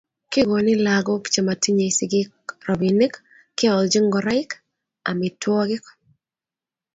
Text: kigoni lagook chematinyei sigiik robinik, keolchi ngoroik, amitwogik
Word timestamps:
kigoni 0.31 0.73
lagook 0.85 1.23
chematinyei 1.33 1.91
sigiik 1.97 2.31
robinik, 2.65 3.13
keolchi 3.57 3.99
ngoroik, 4.07 4.51
amitwogik 5.09 5.85